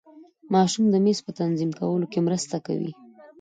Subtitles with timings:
[0.53, 2.91] ماشوم د میز په تنظیم کولو کې مرسته کوي.